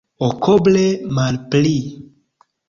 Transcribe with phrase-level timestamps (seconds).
[0.27, 0.85] Okoble
[1.19, 1.77] malpli.